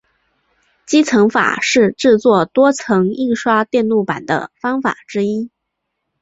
[0.87, 5.51] 积层法是制作多层印刷电路板的方法之一。